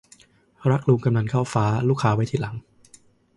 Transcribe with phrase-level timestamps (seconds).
[0.71, 2.55] รักลุงกำนันเท่าฟ้า ลูกค้าไว้ทีหลัง